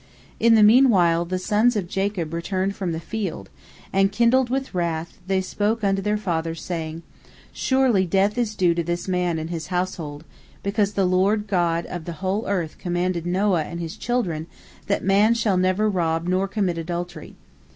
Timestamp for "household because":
9.67-10.93